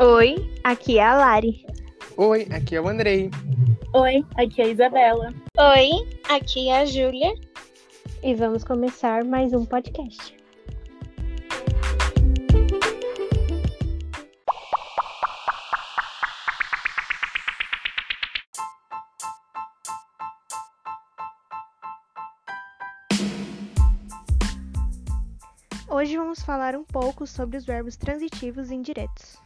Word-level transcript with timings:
Oi, 0.00 0.50
aqui 0.64 0.98
é 0.98 1.04
a 1.04 1.14
Lari. 1.14 1.64
Oi, 2.16 2.48
aqui 2.50 2.74
é 2.74 2.80
o 2.80 2.88
Andrei. 2.88 3.30
Oi, 3.94 4.24
aqui 4.36 4.60
é 4.60 4.64
a 4.64 4.68
Isabela. 4.68 5.32
Oi, 5.56 5.90
aqui 6.28 6.68
é 6.68 6.80
a 6.80 6.84
Júlia. 6.84 7.32
E 8.20 8.34
vamos 8.34 8.64
começar 8.64 9.22
mais 9.22 9.52
um 9.52 9.64
podcast. 9.64 10.36
Hoje 25.88 26.16
vamos 26.16 26.42
falar 26.42 26.74
um 26.74 26.82
pouco 26.82 27.24
sobre 27.28 27.56
os 27.56 27.64
verbos 27.64 27.96
transitivos 27.96 28.72
e 28.72 28.74
indiretos. 28.74 29.38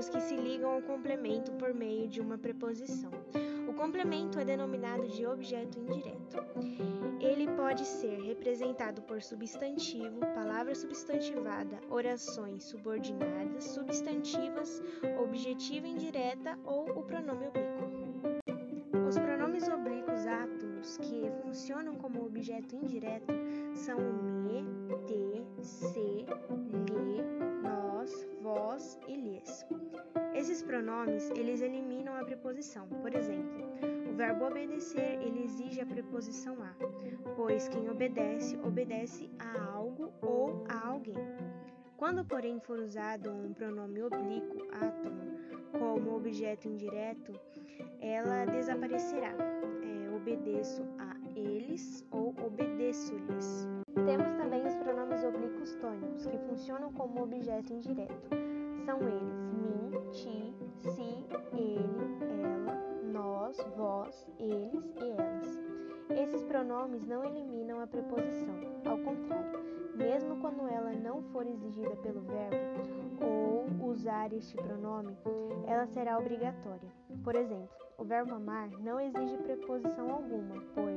Verbos 0.00 0.08
que 0.08 0.20
se 0.20 0.34
ligam 0.34 0.70
ao 0.70 0.82
complemento 0.82 1.52
por 1.52 1.74
meio 1.74 2.08
de 2.08 2.20
uma 2.20 2.38
preposição. 2.38 3.10
O 3.68 3.74
complemento 3.74 4.38
é 4.38 4.44
denominado 4.44 5.06
de 5.08 5.26
objeto 5.26 5.78
indireto. 5.78 6.38
Ele 7.20 7.46
pode 7.48 7.84
ser 7.84 8.18
representado 8.22 9.02
por 9.02 9.20
substantivo, 9.20 10.20
palavra 10.34 10.74
substantivada, 10.74 11.78
orações 11.90 12.64
subordinadas, 12.64 13.64
substantivas, 13.64 14.82
objetiva 15.20 15.86
indireta 15.86 16.58
ou 16.64 16.88
o 16.98 17.02
pronome 17.02 17.48
oblíquo. 17.48 19.06
Os 19.06 19.18
pronomes 19.18 19.68
oblíquos 19.68 20.26
átomos 20.26 20.96
que 20.98 21.30
funcionam 21.42 21.94
como 21.96 22.24
objeto 22.24 22.74
indireto 22.74 23.34
são 23.74 23.98
me, 23.98 24.64
te, 25.06 25.62
se, 25.62 26.24
lhe, 26.24 27.39
vós 28.50 28.98
e 29.06 29.14
lhes. 29.14 29.66
Esses 30.34 30.62
pronomes, 30.62 31.30
eles 31.30 31.60
eliminam 31.60 32.16
a 32.16 32.24
preposição. 32.24 32.88
Por 32.88 33.14
exemplo, 33.14 33.64
o 34.10 34.14
verbo 34.14 34.46
obedecer, 34.46 35.18
ele 35.22 35.44
exige 35.44 35.80
a 35.80 35.86
preposição 35.86 36.56
a, 36.62 36.74
pois 37.36 37.68
quem 37.68 37.88
obedece, 37.88 38.56
obedece 38.64 39.30
a 39.38 39.72
algo 39.72 40.12
ou 40.20 40.64
a 40.68 40.88
alguém. 40.88 41.14
Quando, 41.96 42.24
porém, 42.24 42.58
for 42.60 42.78
usado 42.78 43.30
um 43.30 43.52
pronome 43.52 44.02
oblíquo 44.02 44.66
átomo 44.72 45.38
como 45.78 46.16
objeto 46.16 46.66
indireto, 46.66 47.32
ela 48.00 48.46
desaparecerá. 48.46 49.32
É, 49.82 50.16
obedeço 50.16 50.82
a 50.98 51.14
eles 51.36 52.04
ou 52.10 52.34
obedeço-lhes. 52.44 53.79
Temos 53.94 54.30
também 54.32 54.66
os 54.66 54.76
pronomes 54.76 55.24
oblíquos 55.24 55.74
tônicos, 55.76 56.26
que 56.26 56.38
funcionam 56.38 56.92
como 56.92 57.22
objeto 57.22 57.72
indireto. 57.72 58.30
São 58.84 58.98
eles 59.00 59.52
mim, 59.52 60.10
ti, 60.12 60.54
si, 60.78 61.26
ele, 61.52 61.84
ela, 62.42 62.74
nós, 63.12 63.56
vós, 63.76 64.28
eles 64.38 64.84
e 64.96 65.10
elas. 65.10 65.60
Esses 66.10 66.42
pronomes 66.44 67.06
não 67.06 67.24
eliminam 67.24 67.80
a 67.80 67.86
preposição, 67.86 68.54
ao 68.84 68.98
contrário, 68.98 69.60
mesmo 69.94 70.40
quando 70.40 70.66
ela 70.66 70.92
não 70.92 71.22
for 71.24 71.46
exigida 71.46 71.94
pelo 71.96 72.20
verbo 72.22 72.56
ou 73.20 73.90
usar 73.90 74.32
este 74.32 74.56
pronome, 74.56 75.16
ela 75.66 75.86
será 75.86 76.18
obrigatória. 76.18 76.90
Por 77.22 77.36
exemplo, 77.36 77.68
o 77.98 78.04
verbo 78.04 78.34
amar 78.34 78.70
não 78.80 78.98
exige 78.98 79.36
preposição 79.38 80.10
alguma, 80.10 80.54
pois 80.74 80.89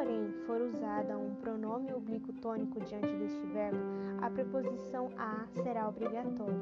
porém, 0.00 0.32
for 0.46 0.62
usada 0.62 1.18
um 1.18 1.34
pronome 1.34 1.92
oblíquo 1.92 2.32
tônico 2.32 2.80
diante 2.80 3.14
deste 3.16 3.46
verbo, 3.48 3.76
a 4.22 4.30
preposição 4.30 5.10
a 5.18 5.46
será 5.62 5.86
obrigatória, 5.86 6.56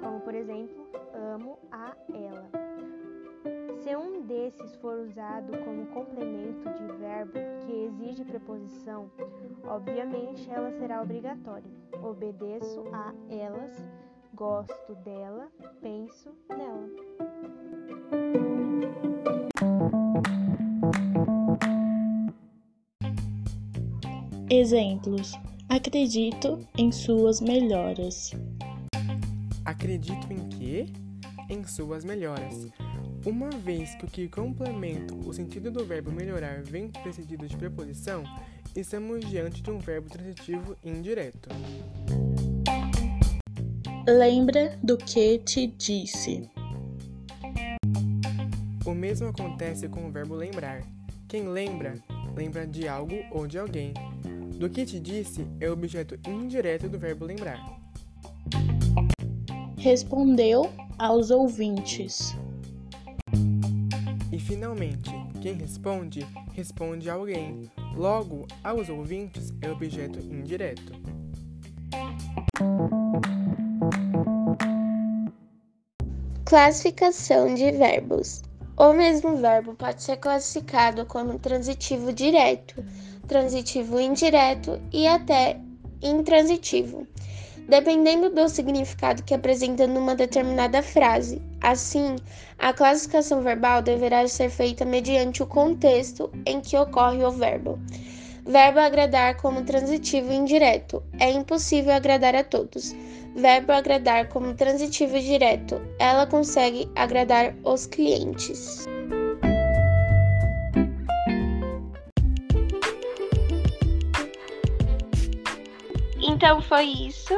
como 0.00 0.20
por 0.20 0.34
exemplo, 0.34 0.74
amo 1.12 1.58
a 1.70 1.94
ela. 2.08 2.48
Se 3.82 3.94
um 3.94 4.22
desses 4.22 4.74
for 4.76 4.98
usado 4.98 5.52
como 5.62 5.86
complemento 5.88 6.66
de 6.72 6.86
verbo 6.96 7.38
que 7.66 7.84
exige 7.84 8.24
preposição, 8.24 9.10
obviamente 9.64 10.50
ela 10.50 10.70
será 10.70 11.02
obrigatória. 11.02 11.70
Obedeço 12.02 12.82
a 12.94 13.12
elas, 13.28 13.86
gosto 14.32 14.94
dela, 15.04 15.52
penso 15.82 16.34
nela. 16.48 16.88
Exemplos: 24.50 25.32
acredito 25.70 26.68
em 26.76 26.92
suas 26.92 27.40
melhoras. 27.40 28.32
Acredito 29.64 30.30
em 30.30 30.48
quê? 30.50 30.86
Em 31.48 31.64
suas 31.64 32.04
melhoras. 32.04 32.68
Uma 33.24 33.48
vez 33.48 33.94
que 33.94 34.04
o 34.04 34.08
que 34.08 34.28
complementa 34.28 35.14
o 35.14 35.32
sentido 35.32 35.70
do 35.70 35.86
verbo 35.86 36.12
melhorar 36.12 36.62
vem 36.62 36.88
precedido 36.88 37.46
de 37.48 37.56
preposição, 37.56 38.22
estamos 38.76 39.24
diante 39.24 39.62
de 39.62 39.70
um 39.70 39.78
verbo 39.78 40.10
transitivo 40.10 40.76
indireto. 40.84 41.48
Lembra 44.06 44.78
do 44.82 44.98
que 44.98 45.38
te 45.38 45.68
disse. 45.68 46.50
O 48.84 48.92
mesmo 48.92 49.28
acontece 49.28 49.88
com 49.88 50.06
o 50.06 50.12
verbo 50.12 50.34
lembrar. 50.34 50.82
Quem 51.26 51.48
lembra, 51.48 51.94
lembra 52.36 52.66
de 52.66 52.86
algo 52.86 53.16
ou 53.30 53.46
de 53.46 53.58
alguém. 53.58 53.94
Do 54.58 54.70
que 54.70 54.84
te 54.84 54.98
disse 54.98 55.46
é 55.60 55.68
o 55.68 55.72
objeto 55.72 56.18
indireto 56.28 56.88
do 56.88 56.98
verbo 56.98 57.24
lembrar. 57.24 57.60
Respondeu 59.76 60.70
aos 60.98 61.30
ouvintes. 61.30 62.34
E 64.32 64.38
finalmente, 64.38 65.10
quem 65.40 65.54
responde, 65.54 66.26
responde 66.52 67.10
a 67.10 67.14
alguém. 67.14 67.70
Logo, 67.94 68.46
aos 68.62 68.88
ouvintes 68.88 69.52
é 69.60 69.70
objeto 69.70 70.18
indireto. 70.18 70.92
Classificação 76.46 77.54
de 77.54 77.72
verbos. 77.72 78.42
O 78.76 78.92
mesmo 78.92 79.36
verbo 79.36 79.72
pode 79.74 80.02
ser 80.02 80.16
classificado 80.16 81.06
como 81.06 81.38
transitivo 81.38 82.12
direto, 82.12 82.84
transitivo 83.28 84.00
indireto 84.00 84.82
e 84.92 85.06
até 85.06 85.60
intransitivo, 86.02 87.06
dependendo 87.68 88.30
do 88.30 88.48
significado 88.48 89.22
que 89.22 89.32
apresenta 89.32 89.86
numa 89.86 90.16
determinada 90.16 90.82
frase. 90.82 91.40
Assim, 91.60 92.16
a 92.58 92.72
classificação 92.72 93.42
verbal 93.42 93.80
deverá 93.80 94.26
ser 94.26 94.50
feita 94.50 94.84
mediante 94.84 95.40
o 95.40 95.46
contexto 95.46 96.28
em 96.44 96.60
que 96.60 96.76
ocorre 96.76 97.24
o 97.24 97.30
verbo. 97.30 97.78
Verbo 98.46 98.78
agradar 98.78 99.36
como 99.38 99.64
transitivo 99.64 100.30
indireto. 100.30 101.02
É 101.18 101.30
impossível 101.30 101.94
agradar 101.94 102.34
a 102.34 102.44
todos. 102.44 102.94
Verbo 103.34 103.72
agradar 103.72 104.28
como 104.28 104.54
transitivo 104.54 105.18
direto. 105.18 105.80
Ela 105.98 106.26
consegue 106.26 106.88
agradar 106.94 107.54
os 107.64 107.86
clientes. 107.86 108.86
Então 116.22 116.60
foi 116.60 116.84
isso. 116.84 117.34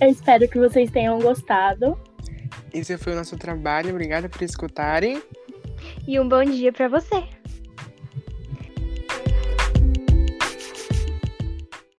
Eu 0.00 0.08
espero 0.08 0.48
que 0.48 0.58
vocês 0.58 0.90
tenham 0.90 1.18
gostado. 1.18 1.98
Esse 2.72 2.96
foi 2.96 3.12
o 3.12 3.16
nosso 3.16 3.36
trabalho. 3.36 3.90
Obrigada 3.90 4.28
por 4.28 4.42
escutarem. 4.42 5.22
E 6.08 6.18
um 6.18 6.28
bom 6.28 6.44
dia 6.44 6.72
para 6.72 6.88
você! 6.88 7.33